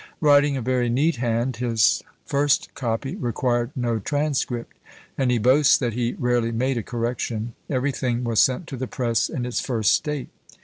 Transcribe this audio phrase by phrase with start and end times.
[0.19, 4.75] Writing a very neat hand, his first copy required no transcript;
[5.15, 9.29] and he boasts that he rarely made a correction: everything was sent to the press
[9.29, 10.29] in its first state.